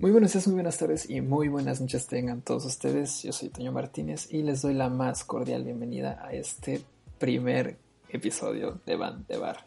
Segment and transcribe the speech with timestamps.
[0.00, 3.24] Muy buenos días, muy buenas tardes y muy buenas noches tengan todos ustedes.
[3.24, 6.84] Yo soy Toño Martínez y les doy la más cordial bienvenida a este
[7.18, 9.66] primer episodio de Van de Bar.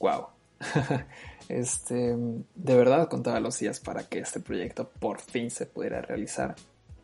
[0.00, 0.26] ¡Wow!
[1.48, 2.14] este,
[2.56, 6.54] de verdad contaba los días para que este proyecto por fin se pudiera realizar,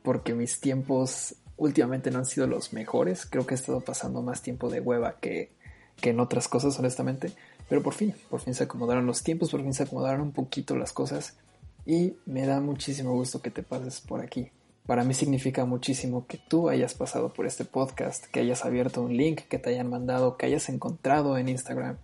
[0.03, 3.25] porque mis tiempos últimamente no han sido los mejores.
[3.25, 5.51] Creo que he estado pasando más tiempo de hueva que,
[5.99, 7.33] que en otras cosas, honestamente.
[7.71, 10.77] Pero por fin, por fin se acomodaron los tiempos, por fin se acomodaron un poquito
[10.77, 11.39] las cosas
[11.87, 14.51] y me da muchísimo gusto que te pases por aquí.
[14.87, 19.17] Para mí significa muchísimo que tú hayas pasado por este podcast, que hayas abierto un
[19.17, 21.97] link que te hayan mandado, que hayas encontrado en Instagram.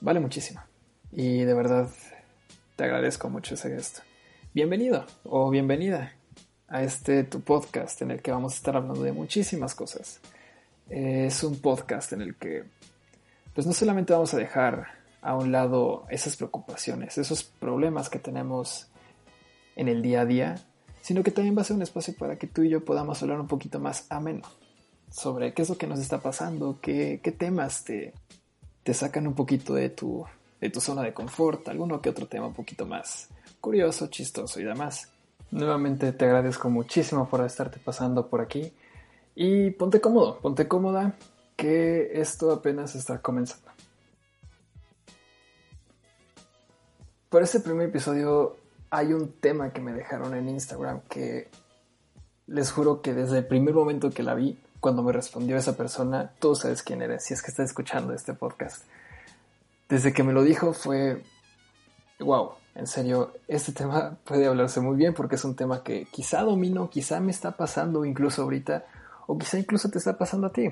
[0.00, 0.60] Vale muchísimo.
[1.12, 1.88] Y de verdad
[2.76, 4.00] te agradezco mucho ese gesto.
[4.54, 6.14] Bienvenido o bienvenida
[6.68, 10.20] a este tu podcast en el que vamos a estar hablando de muchísimas cosas.
[10.88, 12.64] Es un podcast en el que
[13.54, 18.88] pues no solamente vamos a dejar a un lado esas preocupaciones, esos problemas que tenemos
[19.76, 20.54] en el día a día,
[21.00, 23.40] sino que también va a ser un espacio para que tú y yo podamos hablar
[23.40, 24.42] un poquito más ameno
[25.10, 28.14] sobre qué es lo que nos está pasando, qué, temas te,
[28.82, 30.24] te sacan un poquito de tu,
[30.60, 33.28] de tu zona de confort, alguno que otro tema un poquito más
[33.60, 35.08] curioso, chistoso y demás.
[35.50, 38.72] Nuevamente te agradezco muchísimo por estarte pasando por aquí
[39.34, 41.16] y ponte cómodo, ponte cómoda,
[41.56, 43.70] que esto apenas está comenzando.
[47.30, 48.56] Por este primer episodio
[48.90, 51.48] hay un tema que me dejaron en Instagram que
[52.48, 56.32] les juro que desde el primer momento que la vi, cuando me respondió esa persona,
[56.40, 58.82] tú sabes quién eres, si es que estás escuchando este podcast.
[59.88, 61.22] Desde que me lo dijo fue,
[62.18, 66.42] wow, en serio, este tema puede hablarse muy bien porque es un tema que quizá
[66.42, 68.86] domino, quizá me está pasando incluso ahorita,
[69.28, 70.68] o quizá incluso te está pasando a ti.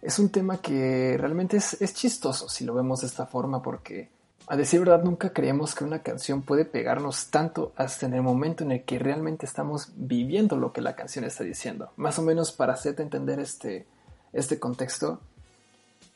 [0.00, 4.14] Es un tema que realmente es, es chistoso si lo vemos de esta forma porque
[4.48, 8.62] a decir verdad, nunca creemos que una canción puede pegarnos tanto hasta en el momento
[8.62, 11.90] en el que realmente estamos viviendo lo que la canción está diciendo.
[11.96, 13.86] Más o menos para hacerte entender este,
[14.32, 15.20] este contexto,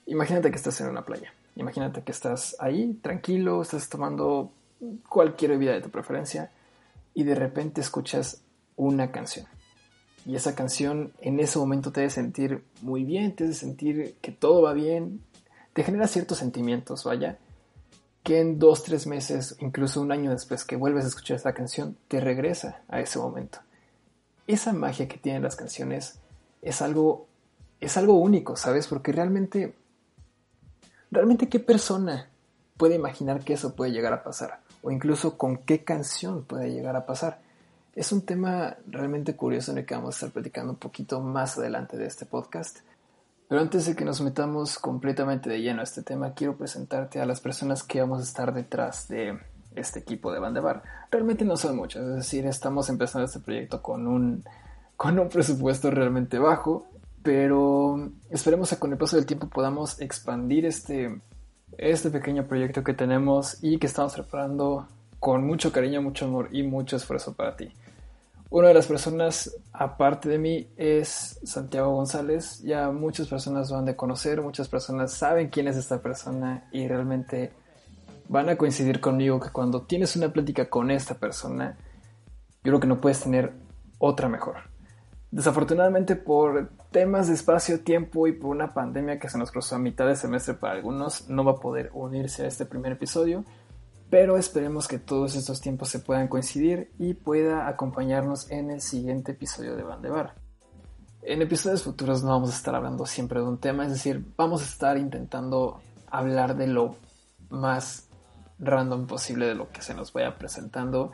[0.07, 1.33] imagínate que estás en una playa.
[1.57, 4.53] Imagínate que estás ahí, tranquilo, estás tomando
[5.09, 6.53] cualquier bebida de tu preferencia
[7.15, 8.43] y de repente escuchas
[8.77, 9.47] una canción.
[10.25, 14.31] Y esa canción en ese momento te hace sentir muy bien, te hace sentir que
[14.31, 15.21] todo va bien,
[15.73, 17.39] te genera ciertos sentimientos, vaya
[18.23, 21.97] que en dos, tres meses, incluso un año después que vuelves a escuchar esta canción,
[22.09, 23.61] te regresa a ese momento.
[24.47, 26.19] Esa magia que tienen las canciones
[26.61, 27.27] es algo,
[27.81, 28.87] es algo único, ¿sabes?
[28.89, 29.75] Porque realmente,
[31.11, 32.29] realmente qué persona
[32.77, 34.61] puede imaginar que eso puede llegar a pasar?
[34.83, 37.41] O incluso con qué canción puede llegar a pasar.
[37.95, 41.59] Es un tema realmente curioso en el que vamos a estar platicando un poquito más
[41.59, 42.79] adelante de este podcast.
[43.51, 47.27] Pero antes de que nos metamos completamente de lleno a este tema, quiero presentarte a
[47.27, 49.41] las personas que vamos a estar detrás de
[49.75, 50.85] este equipo de Bandebar.
[51.11, 54.45] Realmente no son muchas, es decir, estamos empezando este proyecto con un,
[54.97, 56.87] con un presupuesto realmente bajo,
[57.25, 61.21] pero esperemos que con el paso del tiempo podamos expandir este,
[61.77, 64.87] este pequeño proyecto que tenemos y que estamos preparando
[65.19, 67.73] con mucho cariño, mucho amor y mucho esfuerzo para ti.
[68.51, 72.61] Una de las personas, aparte de mí, es Santiago González.
[72.65, 77.53] Ya muchas personas van de conocer, muchas personas saben quién es esta persona y realmente
[78.27, 81.79] van a coincidir conmigo que cuando tienes una plática con esta persona,
[82.65, 83.53] yo creo que no puedes tener
[83.99, 84.57] otra mejor.
[85.31, 89.79] Desafortunadamente por temas de espacio, tiempo y por una pandemia que se nos cruzó a
[89.79, 93.45] mitad de semestre para algunos, no va a poder unirse a este primer episodio
[94.11, 99.33] pero esperemos que todos estos tiempos se puedan coincidir y pueda acompañarnos en el siguiente
[99.33, 100.35] episodio de Van de Bar.
[101.23, 104.63] En episodios futuros no vamos a estar hablando siempre de un tema, es decir, vamos
[104.63, 106.97] a estar intentando hablar de lo
[107.51, 108.09] más
[108.59, 111.13] random posible de lo que se nos vaya presentando.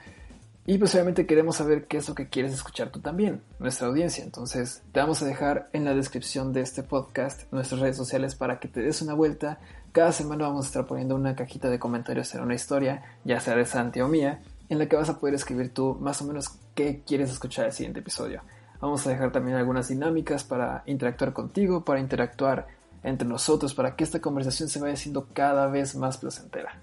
[0.68, 4.24] Y pues obviamente queremos saber qué es lo que quieres escuchar tú también, nuestra audiencia.
[4.24, 8.58] Entonces te vamos a dejar en la descripción de este podcast nuestras redes sociales para
[8.58, 9.60] que te des una vuelta
[9.96, 13.56] cada semana vamos a estar poniendo una cajita de comentarios en una historia, ya sea
[13.56, 16.58] de Santi o mía, en la que vas a poder escribir tú más o menos
[16.74, 18.42] qué quieres escuchar el siguiente episodio.
[18.78, 22.66] Vamos a dejar también algunas dinámicas para interactuar contigo, para interactuar
[23.02, 26.82] entre nosotros, para que esta conversación se vaya haciendo cada vez más placentera.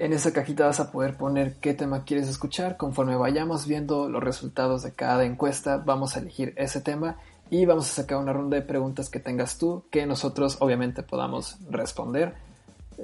[0.00, 2.78] En esa cajita vas a poder poner qué tema quieres escuchar.
[2.78, 7.18] Conforme vayamos viendo los resultados de cada encuesta, vamos a elegir ese tema
[7.50, 11.58] y vamos a sacar una ronda de preguntas que tengas tú que nosotros obviamente podamos
[11.68, 12.34] responder.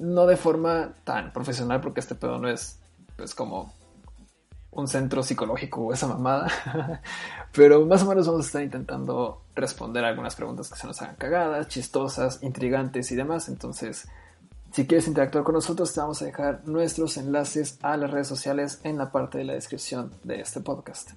[0.01, 2.79] No de forma tan profesional porque este pedo no es
[3.15, 3.75] pues como
[4.71, 6.49] un centro psicológico o esa mamada,
[7.53, 11.17] pero más o menos vamos a estar intentando responder algunas preguntas que se nos hagan
[11.17, 13.51] cagadas, chistosas, intrigantes y demás.
[13.51, 14.09] Entonces,
[14.77, 18.79] Si quieres interactuar con nosotros, te vamos a dejar nuestros enlaces a las redes sociales
[18.85, 21.13] en la parte de la descripción de este podcast.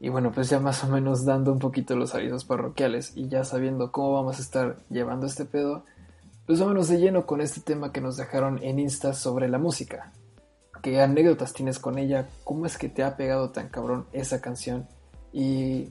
[0.00, 3.42] Y bueno, pues ya más o menos dando un poquito los avisos parroquiales y ya
[3.42, 5.86] sabiendo cómo vamos a estar llevando este pedo,
[6.44, 10.12] pues vámonos de lleno con este tema que nos dejaron en Insta sobre la música.
[10.82, 12.28] ¿Qué anécdotas tienes con ella?
[12.44, 14.86] ¿Cómo es que te ha pegado tan cabrón esa canción?
[15.32, 15.88] Y,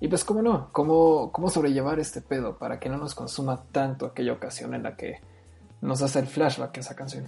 [0.00, 4.06] y pues cómo no, ¿Cómo, cómo sobrellevar este pedo para que no nos consuma tanto
[4.06, 5.20] aquella ocasión en la que
[5.82, 7.26] nos hace el flashback esa canción.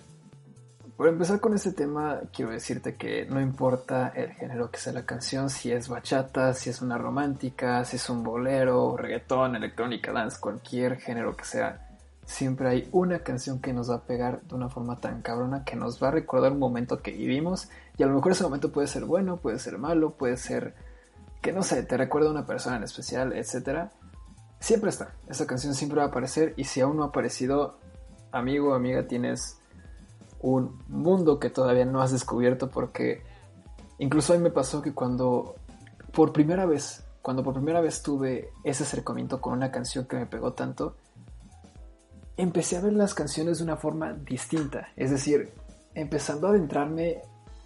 [0.97, 5.05] Por empezar con este tema, quiero decirte que no importa el género que sea la
[5.05, 10.39] canción, si es bachata, si es una romántica, si es un bolero, reggaetón, electrónica, dance,
[10.41, 11.85] cualquier género que sea,
[12.25, 15.75] siempre hay una canción que nos va a pegar de una forma tan cabrona que
[15.75, 17.69] nos va a recordar un momento que vivimos
[17.99, 20.75] y a lo mejor ese momento puede ser bueno, puede ser malo, puede ser
[21.43, 23.91] que no sé, te recuerda a una persona en especial, etc.
[24.61, 27.79] Siempre está, esa canción siempre va a aparecer y si aún no ha aparecido,
[28.35, 29.59] amigo, amiga, tienes
[30.41, 33.23] un mundo que todavía no has descubierto porque
[33.99, 35.55] incluso a mí me pasó que cuando
[36.13, 40.27] por primera vez, cuando por primera vez tuve ese acercamiento con una canción que me
[40.27, 40.97] pegó tanto,
[42.37, 45.53] empecé a ver las canciones de una forma distinta, es decir,
[45.95, 47.23] empezando a adentrarme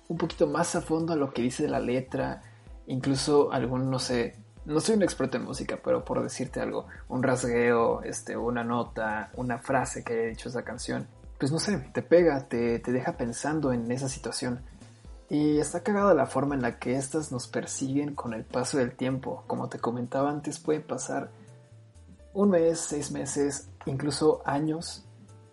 [0.08, 2.42] un poquito más a fondo a lo que dice la letra,
[2.86, 4.36] incluso algún, no sé,
[4.68, 9.30] no soy un experto en música, pero por decirte algo, un rasgueo, este, una nota,
[9.36, 13.16] una frase que haya dicho esa canción, pues no sé, te pega, te, te deja
[13.16, 14.60] pensando en esa situación.
[15.30, 18.92] Y está cagada la forma en la que estas nos persiguen con el paso del
[18.92, 19.42] tiempo.
[19.46, 21.30] Como te comentaba antes, puede pasar
[22.34, 25.06] un mes, seis meses, incluso años,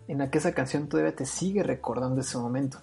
[0.08, 2.78] en la que esa canción todavía te sigue recordando ese momento.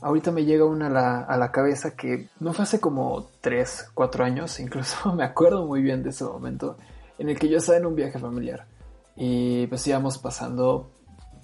[0.00, 3.90] Ahorita me llega una a la, a la cabeza que no fue hace como 3,
[3.94, 6.76] 4 años, incluso me acuerdo muy bien de ese momento
[7.18, 8.66] en el que yo estaba en un viaje familiar
[9.20, 10.92] y pues íbamos pasando,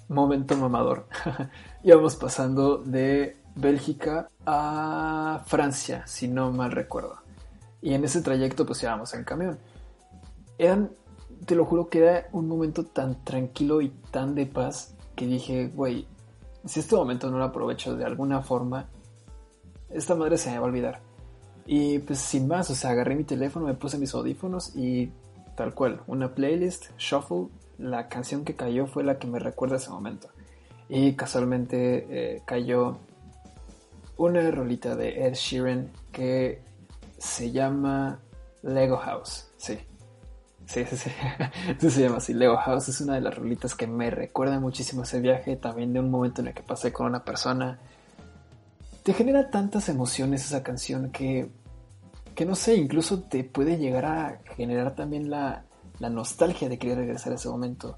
[0.07, 1.07] momento mamador,
[1.83, 7.17] íbamos pasando de Bélgica a Francia, si no mal recuerdo.
[7.81, 9.59] Y en ese trayecto pues íbamos en camión.
[10.57, 10.91] Eran,
[11.45, 15.67] te lo juro que era un momento tan tranquilo y tan de paz que dije,
[15.67, 16.07] güey,
[16.65, 18.87] si este momento no lo aprovecho de alguna forma,
[19.89, 21.01] esta madre se me va a olvidar.
[21.65, 25.11] Y pues sin más, o sea, agarré mi teléfono, me puse mis audífonos y
[25.55, 27.47] tal cual, una playlist, shuffle,
[27.77, 30.29] la canción que cayó fue la que me recuerda ese momento.
[30.89, 32.97] Y casualmente eh, cayó
[34.17, 36.61] una rolita de Ed Sheeran que
[37.17, 38.19] se llama
[38.61, 39.77] Lego House, sí.
[40.65, 41.11] Sí, sí, sí.
[41.79, 42.33] sí se llama así.
[42.33, 45.99] Lego House es una de las rolitas que me recuerda muchísimo ese viaje, también de
[45.99, 47.79] un momento en el que pasé con una persona.
[49.03, 51.49] Te genera tantas emociones esa canción que,
[52.33, 55.65] que no sé, incluso te puede llegar a generar también la,
[55.99, 57.97] la nostalgia de querer regresar a ese momento.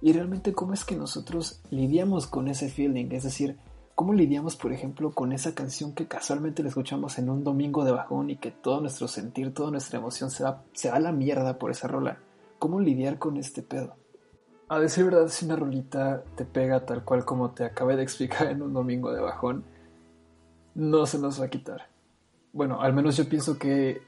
[0.00, 3.56] Y realmente cómo es que nosotros lidiamos con ese feeling, es decir,
[3.98, 7.90] ¿Cómo lidiamos, por ejemplo, con esa canción que casualmente la escuchamos en un domingo de
[7.90, 11.10] bajón y que todo nuestro sentir, toda nuestra emoción se va, se va a la
[11.10, 12.20] mierda por esa rola?
[12.60, 13.96] ¿Cómo lidiar con este pedo?
[14.68, 18.46] A decir verdad, si una rolita te pega tal cual como te acabé de explicar
[18.46, 19.64] en un domingo de bajón,
[20.76, 21.88] no se nos va a quitar.
[22.52, 24.00] Bueno, al menos yo pienso que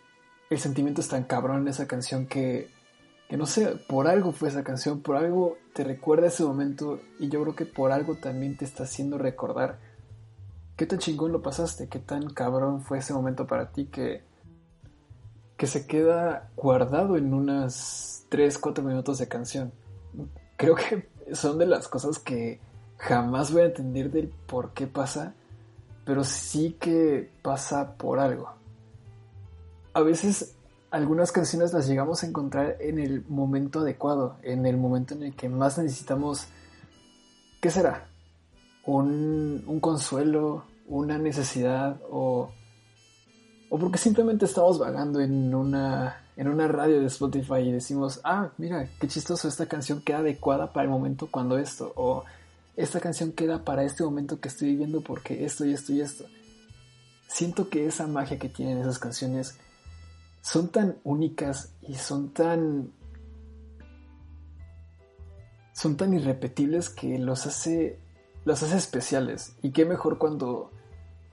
[0.50, 2.68] el sentimiento es tan cabrón en esa canción que
[3.30, 7.28] que no sé, por algo fue esa canción, por algo te recuerda ese momento y
[7.28, 9.78] yo creo que por algo también te está haciendo recordar
[10.74, 14.24] qué tan chingón lo pasaste, qué tan cabrón fue ese momento para ti que,
[15.56, 19.70] que se queda guardado en unas 3, 4 minutos de canción.
[20.56, 22.58] Creo que son de las cosas que
[22.96, 25.34] jamás voy a entender del por qué pasa,
[26.04, 28.50] pero sí que pasa por algo.
[29.94, 30.56] A veces
[30.90, 35.34] algunas canciones las llegamos a encontrar en el momento adecuado, en el momento en el
[35.34, 36.46] que más necesitamos,
[37.60, 38.08] ¿qué será?
[38.84, 42.50] Un, un consuelo, una necesidad o,
[43.68, 48.50] o porque simplemente estamos vagando en una, en una radio de Spotify y decimos, ah,
[48.58, 52.24] mira, qué chistoso, esta canción queda adecuada para el momento cuando esto, o
[52.76, 56.24] esta canción queda para este momento que estoy viviendo porque esto y esto y esto.
[57.28, 59.56] Siento que esa magia que tienen esas canciones
[60.40, 62.92] son tan únicas y son tan
[65.72, 67.98] son tan irrepetibles que los hace
[68.44, 69.56] los hace especiales.
[69.62, 70.70] Y qué mejor cuando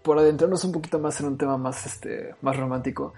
[0.04, 3.14] por adentrarnos un poquito más en un tema más este más romántico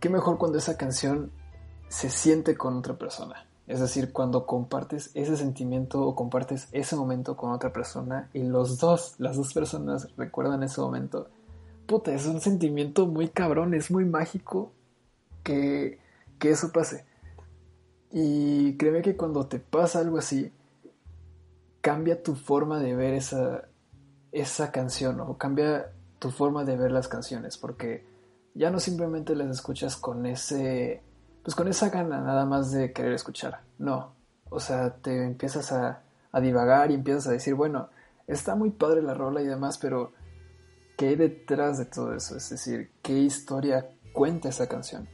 [0.00, 1.30] qué mejor cuando esa canción
[1.88, 3.46] se siente con otra persona.
[3.66, 8.78] Es decir cuando compartes ese sentimiento o compartes ese momento con otra persona y los
[8.78, 11.28] dos las dos personas recuerdan ese momento.
[11.86, 14.72] Puta es un sentimiento muy cabrón es muy mágico
[16.38, 17.06] que, eso pase.
[18.10, 20.52] Y créeme que cuando te pasa algo así,
[21.80, 23.68] cambia tu forma de ver esa,
[24.32, 28.04] esa canción o cambia tu forma de ver las canciones porque
[28.54, 31.02] ya no simplemente las escuchas con ese
[31.44, 34.12] pues con esa gana nada más de querer escuchar no.
[34.50, 36.02] O sea te empiezas a,
[36.32, 37.90] a divagar y empiezas a decir bueno
[38.26, 40.12] está muy padre la rola y demás pero
[40.96, 45.08] qué hay detrás de todo eso es decir qué historia cuenta esa canción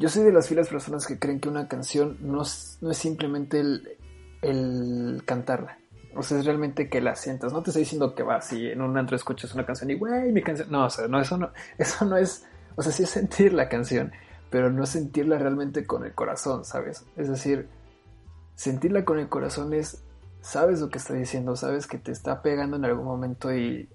[0.00, 2.42] yo soy de las filas personas que creen que una canción no,
[2.80, 3.96] no es simplemente el,
[4.42, 5.80] el cantarla
[6.14, 7.52] o sea, es realmente que la sientas.
[7.52, 10.32] No te estoy diciendo que vas y en un antro escuchas una canción y, güey,
[10.32, 10.70] mi canción.
[10.70, 12.44] No, o sea, no, eso no, eso no es.
[12.76, 14.12] O sea, sí es sentir la canción,
[14.50, 17.04] pero no sentirla realmente con el corazón, ¿sabes?
[17.16, 17.68] Es decir,
[18.54, 20.04] sentirla con el corazón es.
[20.40, 23.90] Sabes lo que está diciendo, sabes que te está pegando en algún momento y,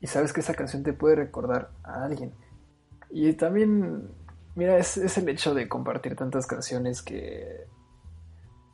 [0.00, 2.32] y sabes que esa canción te puede recordar a alguien.
[3.10, 4.08] Y también,
[4.54, 7.66] mira, es, es el hecho de compartir tantas canciones que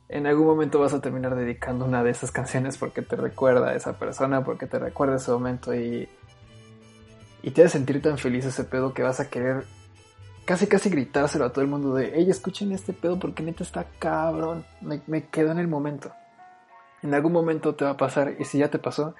[0.09, 3.75] en algún momento vas a terminar dedicando una de esas canciones porque te recuerda a
[3.75, 6.07] esa persona, porque te recuerda ese momento y,
[7.41, 9.65] y te hace sentir tan feliz ese pedo que vas a querer
[10.45, 13.85] casi casi gritárselo a todo el mundo de, hey, escuchen este pedo porque neta está
[13.97, 16.11] cabrón, me, me quedo en el momento.
[17.01, 19.15] En algún momento te va a pasar y si ya te pasó,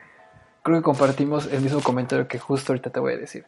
[0.64, 3.46] creo que compartimos el mismo comentario que justo ahorita te voy a decir.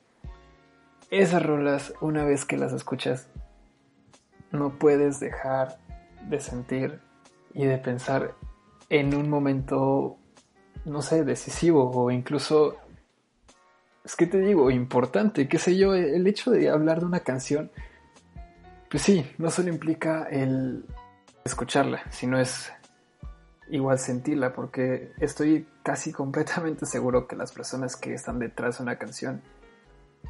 [1.10, 3.30] Esas rolas, una vez que las escuchas,
[4.52, 5.78] no puedes dejar
[6.30, 7.00] de sentir
[7.54, 8.34] y de pensar
[8.90, 10.18] en un momento,
[10.84, 12.76] no sé, decisivo o incluso,
[14.04, 17.72] es que te digo, importante, qué sé yo, el hecho de hablar de una canción,
[18.90, 20.86] pues sí, no solo implica el
[21.46, 22.70] escucharla, sino es
[23.70, 28.98] igual sentirla, porque estoy casi completamente seguro que las personas que están detrás de una
[28.98, 29.42] canción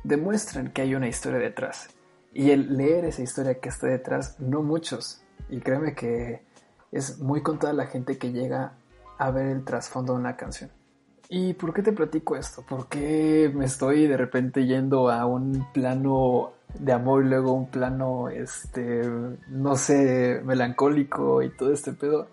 [0.04, 1.90] demuestran que hay una historia detrás.
[2.34, 5.22] Y el leer esa historia que está detrás, no muchos.
[5.50, 6.42] Y créeme que
[6.92, 8.74] es muy contada la gente que llega
[9.18, 10.70] a ver el trasfondo de una canción.
[11.30, 12.62] ¿Y por qué te platico esto?
[12.62, 17.70] ¿Por qué me estoy de repente yendo a un plano de amor y luego un
[17.70, 19.02] plano, este,
[19.50, 22.28] no sé, melancólico y todo este pedo?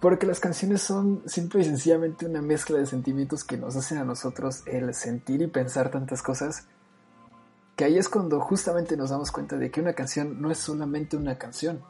[0.00, 4.04] Porque las canciones son simple y sencillamente una mezcla de sentimientos que nos hacen a
[4.04, 6.66] nosotros el sentir y pensar tantas cosas,
[7.76, 11.16] que ahí es cuando justamente nos damos cuenta de que una canción no es solamente
[11.16, 11.82] una canción.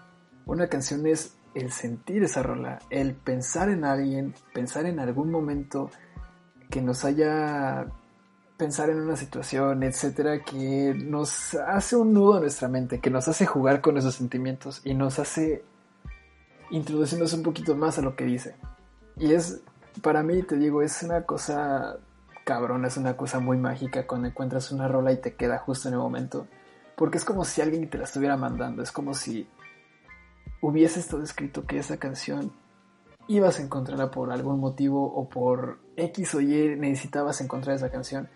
[0.47, 5.91] Una canción es el sentir esa rola, el pensar en alguien, pensar en algún momento
[6.71, 7.87] que nos haya
[8.57, 13.29] pensar en una situación, etcétera, que nos hace un nudo en nuestra mente, que nos
[13.29, 15.65] hace jugar con esos sentimientos y nos hace
[16.71, 18.55] introduciéndose un poquito más a lo que dice.
[19.17, 19.61] Y es,
[20.03, 21.99] para mí, te digo, es una cosa
[22.45, 25.95] cabrón, es una cosa muy mágica cuando encuentras una rola y te queda justo en
[25.95, 26.47] el momento.
[26.97, 29.49] Porque es como si alguien te la estuviera mandando, es como si
[30.61, 32.53] hubiese estado escrito que esa canción
[33.27, 38.29] ibas a encontrarla por algún motivo o por X o Y necesitabas encontrar esa canción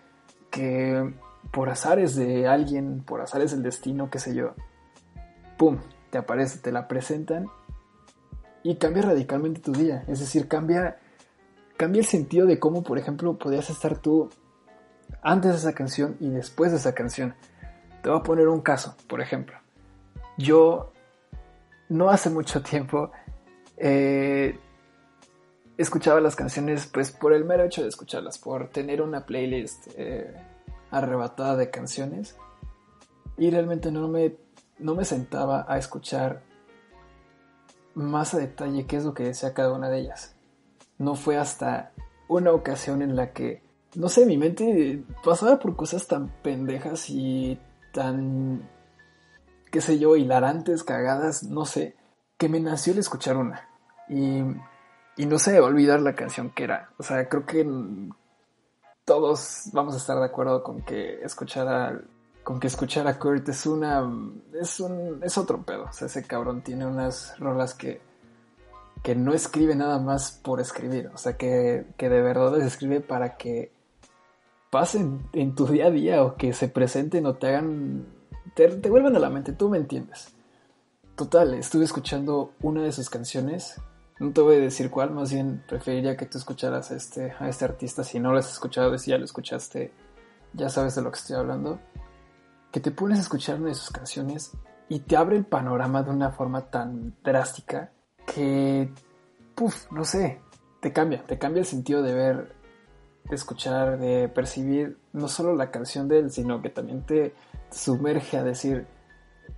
[0.51, 1.15] que
[1.53, 4.55] por azares de alguien, por azares del destino, qué sé yo,
[5.57, 5.79] ¡pum!
[6.11, 7.47] Te aparece, te la presentan
[8.63, 10.05] y cambia radicalmente tu día.
[10.09, 10.99] Es decir, cambia,
[11.79, 14.29] cambia el sentido de cómo, por ejemplo, podías estar tú
[15.23, 17.35] antes de esa canción y después de esa canción.
[18.03, 19.57] Te voy a poner un caso, por ejemplo.
[20.37, 20.93] Yo
[21.89, 23.11] no hace mucho tiempo
[23.77, 24.59] eh,
[25.79, 30.35] escuchaba las canciones pues por el mero hecho de escucharlas, por tener una playlist eh,
[30.91, 32.37] arrebatada de canciones
[33.37, 34.37] y realmente no me,
[34.81, 36.43] no me sentaba a escuchar
[37.95, 40.38] más a detalle qué es lo que decía cada una de ellas.
[40.99, 41.93] No fue hasta
[42.29, 43.63] una ocasión en la que,
[43.95, 47.59] no sé, mi mente pasaba por cosas tan pendejas y
[47.93, 48.69] tan
[49.71, 51.97] qué sé yo, hilarantes, cagadas, no sé,
[52.37, 53.69] que me nació el escuchar una.
[54.09, 54.41] Y,
[55.17, 56.91] y no sé, olvidar la canción que era.
[56.99, 57.67] O sea, creo que
[59.05, 62.01] todos vamos a estar de acuerdo con que escuchar a,
[62.45, 64.09] con que escuchar a Kurt es una,
[64.59, 65.85] es un, es otro pedo.
[65.85, 68.01] O sea, ese cabrón tiene unas rolas que,
[69.03, 71.11] que no escribe nada más por escribir.
[71.15, 73.73] O sea, que, que de verdad les escribe para que
[74.71, 78.07] pasen en tu día a día o que se presenten o te hagan
[78.67, 80.35] te, vuelven a la mente, tú me entiendes.
[81.15, 83.81] Total, estuve escuchando una de sus canciones.
[84.19, 87.49] No te voy a decir cuál, más bien preferiría que tú escucharas a este, a
[87.49, 88.03] este artista.
[88.03, 89.93] Si no lo has escuchado, si ya lo escuchaste,
[90.55, 91.79] ya sabes de lo que estoy hablando.
[92.73, 94.53] Que te pones a escuchar una de sus canciones
[94.89, 97.93] y te abre el panorama de una forma tan drástica
[98.35, 98.89] que,
[99.55, 100.41] puff, no sé,
[100.81, 102.55] te cambia, te cambia el sentido de ver,
[103.29, 107.35] de escuchar, de percibir no solo la canción de él, sino que también te
[107.71, 108.87] sumerge a decir,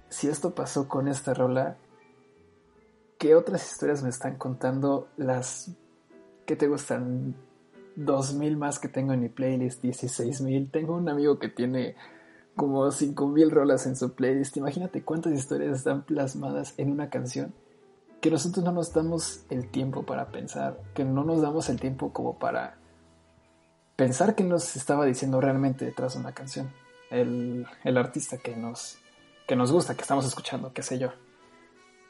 [0.08, 1.76] si esto pasó con esta rola,
[3.18, 5.70] ¿qué otras historias me están contando las
[6.46, 7.36] ¿qué te gustan?
[7.94, 10.70] 2000 más que tengo en mi playlist, 16000.
[10.70, 11.94] Tengo un amigo que tiene
[12.56, 14.56] como 5000 rolas en su playlist.
[14.56, 17.52] Imagínate cuántas historias están plasmadas en una canción
[18.20, 22.12] que nosotros no nos damos el tiempo para pensar, que no nos damos el tiempo
[22.12, 22.76] como para
[23.96, 26.72] pensar qué nos estaba diciendo realmente detrás de una canción.
[27.10, 28.98] El, el artista que nos,
[29.48, 31.12] que nos gusta, que estamos escuchando, qué sé yo.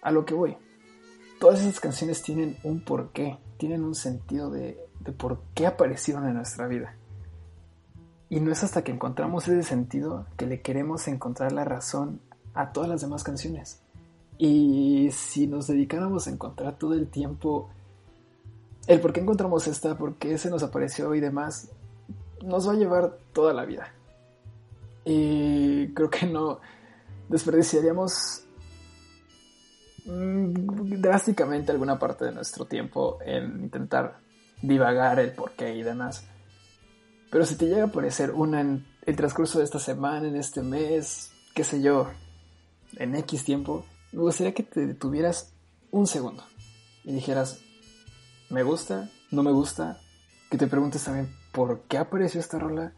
[0.02, 0.57] A lo que voy.
[1.38, 6.35] Todas esas canciones tienen un porqué, tienen un sentido de, de por qué aparecieron en
[6.35, 6.97] nuestra vida.
[8.29, 12.21] Y no es hasta que encontramos ese sentido que le queremos encontrar la razón
[12.55, 13.83] a todas las demás canciones.
[14.42, 17.68] Y si nos dedicáramos a encontrar todo el tiempo
[18.87, 21.68] el por qué encontramos esta, por qué se nos apareció y demás,
[22.42, 23.92] nos va a llevar toda la vida.
[25.04, 26.59] Y creo que no
[27.28, 28.47] desperdiciaríamos
[30.06, 34.20] mm, drásticamente alguna parte de nuestro tiempo en intentar
[34.62, 36.26] divagar el por qué y demás.
[37.30, 40.62] Pero si te llega a aparecer una en el transcurso de esta semana, en este
[40.62, 42.09] mes, qué sé yo,
[42.97, 45.52] en X tiempo, me gustaría que te detuvieras
[45.90, 46.43] un segundo
[47.05, 47.61] y dijeras,
[48.49, 50.00] me gusta, no me gusta,
[50.50, 52.93] que te preguntes también por qué apareció esta rola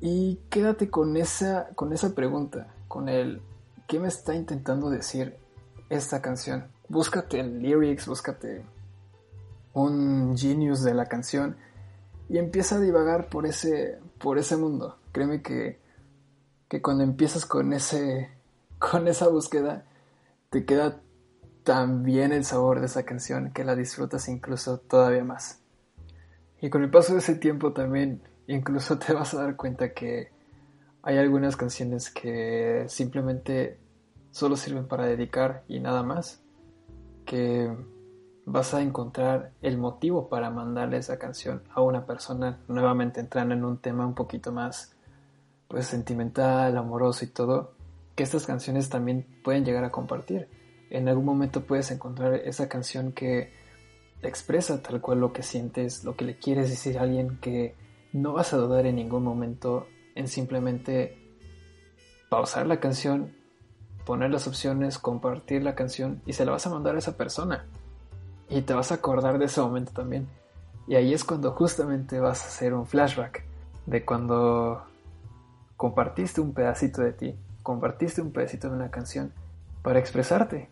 [0.00, 3.42] y quédate con esa, con esa pregunta, con el
[3.86, 5.36] qué me está intentando decir
[5.88, 6.66] esta canción.
[6.88, 8.64] Búscate el lyrics, búscate
[9.74, 11.56] un genius de la canción
[12.28, 14.98] y empieza a divagar por ese, por ese mundo.
[15.12, 15.80] Créeme que,
[16.68, 18.30] que cuando empiezas con ese,
[18.78, 19.84] con esa búsqueda,
[20.50, 21.00] te queda
[21.64, 25.60] tan bien el sabor de esa canción que la disfrutas incluso todavía más.
[26.60, 30.30] Y con el paso de ese tiempo también incluso te vas a dar cuenta que
[31.02, 33.78] hay algunas canciones que simplemente
[34.30, 36.40] solo sirven para dedicar y nada más.
[37.24, 37.70] Que
[38.46, 43.62] vas a encontrar el motivo para mandarle esa canción a una persona, nuevamente entrando en
[43.64, 44.94] un tema un poquito más
[45.68, 47.77] pues sentimental, amoroso y todo
[48.18, 50.48] que estas canciones también pueden llegar a compartir.
[50.90, 53.52] En algún momento puedes encontrar esa canción que
[54.22, 57.76] expresa tal cual lo que sientes, lo que le quieres decir a alguien que
[58.12, 61.16] no vas a dudar en ningún momento en simplemente
[62.28, 63.36] pausar la canción,
[64.04, 67.66] poner las opciones, compartir la canción y se la vas a mandar a esa persona.
[68.50, 70.26] Y te vas a acordar de ese momento también.
[70.88, 73.44] Y ahí es cuando justamente vas a hacer un flashback
[73.86, 74.82] de cuando
[75.76, 79.34] compartiste un pedacito de ti compartiste un pedacito de una canción
[79.82, 80.70] para expresarte,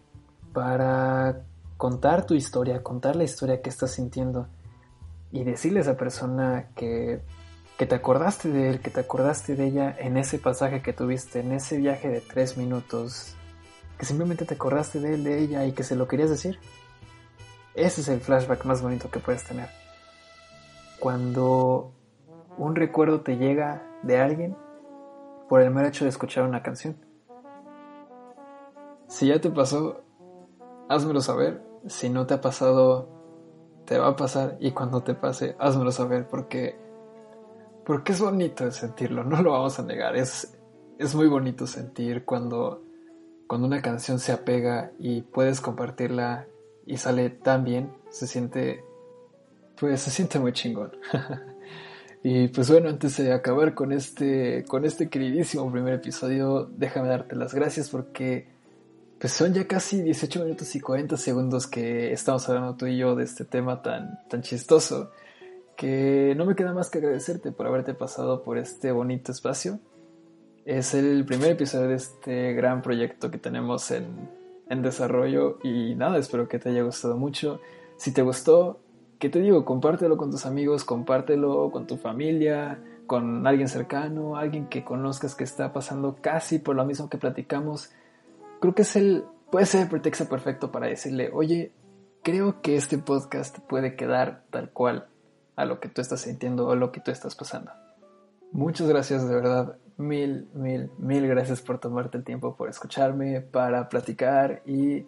[0.55, 1.43] para
[1.77, 4.49] contar tu historia, contar la historia que estás sintiendo
[5.31, 7.21] y decirle a esa persona que,
[7.77, 11.41] que te acordaste de él, que te acordaste de ella en ese pasaje que tuviste,
[11.41, 13.37] en ese viaje de tres minutos,
[13.99, 16.59] que simplemente te acordaste de él, de ella y que se lo querías decir.
[17.75, 19.69] Ese es el flashback más bonito que puedes tener.
[20.99, 21.93] Cuando
[22.57, 24.57] un recuerdo te llega de alguien
[25.49, 26.97] por el mero hecho de escuchar una canción.
[29.09, 30.03] Si ya te pasó,
[30.89, 31.63] házmelo saber.
[31.87, 33.09] Si no te ha pasado,
[33.85, 34.57] te va a pasar.
[34.61, 36.77] Y cuando te pase, házmelo saber porque,
[37.85, 40.17] porque es bonito sentirlo, no lo vamos a negar.
[40.17, 40.59] Es,
[40.99, 42.83] es muy bonito sentir cuando,
[43.47, 46.47] cuando una canción se apega y puedes compartirla
[46.85, 47.93] y sale tan bien.
[48.11, 48.85] Se siente,
[49.79, 50.93] pues se siente muy chingón.
[52.23, 57.37] Y pues bueno, antes de acabar con este, con este queridísimo primer episodio, déjame darte
[57.37, 58.49] las gracias porque
[59.19, 63.15] pues son ya casi 18 minutos y 40 segundos que estamos hablando tú y yo
[63.15, 65.11] de este tema tan, tan chistoso
[65.77, 69.79] que no me queda más que agradecerte por haberte pasado por este bonito espacio.
[70.65, 74.07] Es el primer episodio de este gran proyecto que tenemos en,
[74.69, 77.61] en desarrollo y nada, espero que te haya gustado mucho.
[77.99, 78.81] Si te gustó,
[79.19, 79.65] ¿qué te digo?
[79.65, 85.45] Compártelo con tus amigos, compártelo con tu familia, con alguien cercano, alguien que conozcas que
[85.45, 87.91] está pasando casi por lo mismo que platicamos.
[88.61, 91.73] Creo que es el, puede ser el pretexto perfecto para decirle, oye,
[92.23, 95.07] creo que este podcast puede quedar tal cual
[95.55, 97.73] a lo que tú estás sintiendo o lo que tú estás pasando.
[98.53, 103.89] Muchas gracias de verdad, mil, mil, mil gracias por tomarte el tiempo, por escucharme, para
[103.89, 105.07] platicar y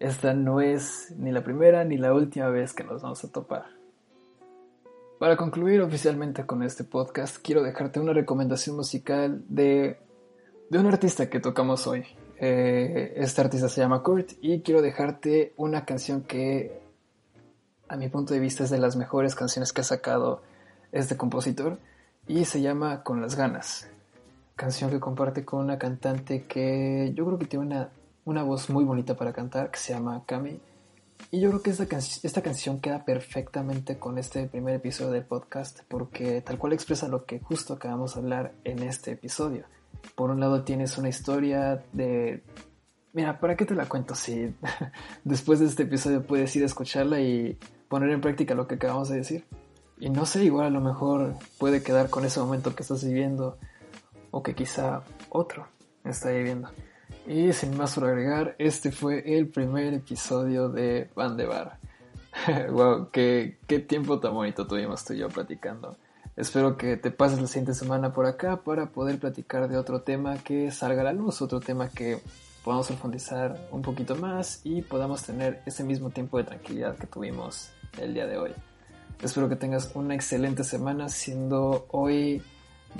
[0.00, 3.66] esta no es ni la primera ni la última vez que nos vamos a topar.
[5.18, 9.98] Para concluir oficialmente con este podcast, quiero dejarte una recomendación musical de,
[10.68, 12.04] de un artista que tocamos hoy.
[12.38, 16.80] Eh, este artista se llama Kurt y quiero dejarte una canción que
[17.88, 20.42] a mi punto de vista es de las mejores canciones que ha sacado
[20.90, 21.78] este compositor
[22.26, 23.88] y se llama Con las ganas.
[24.56, 27.90] Canción que comparte con una cantante que yo creo que tiene una
[28.24, 30.58] una voz muy bonita para cantar que se llama Cami
[31.30, 35.80] Y yo creo que esta, esta canción queda perfectamente con este primer episodio del podcast
[35.88, 39.66] porque tal cual expresa lo que justo acabamos de hablar en este episodio.
[40.14, 42.42] Por un lado tienes una historia de...
[43.12, 44.54] Mira, ¿para qué te la cuento si
[45.24, 47.58] después de este episodio puedes ir a escucharla y
[47.88, 49.44] poner en práctica lo que acabamos de decir?
[50.00, 53.58] Y no sé, igual a lo mejor puede quedar con ese momento que estás viviendo
[54.30, 55.68] o que quizá otro
[56.04, 56.70] está viviendo.
[57.26, 61.78] Y sin más por agregar, este fue el primer episodio de Van Bar.
[62.70, 65.96] wow, qué, qué tiempo tan bonito tuvimos tú y yo platicando.
[66.36, 70.36] Espero que te pases la siguiente semana por acá para poder platicar de otro tema
[70.38, 72.18] que salga a la luz, otro tema que
[72.64, 77.70] podamos profundizar un poquito más y podamos tener ese mismo tiempo de tranquilidad que tuvimos
[77.98, 78.50] el día de hoy.
[79.22, 82.42] Espero que tengas una excelente semana, siendo hoy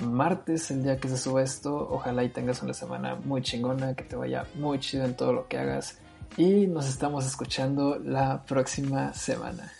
[0.01, 1.87] martes el día que se suba esto.
[1.91, 5.47] Ojalá y tengas una semana muy chingona, que te vaya muy chido en todo lo
[5.47, 5.97] que hagas.
[6.37, 9.71] Y nos estamos escuchando la próxima semana.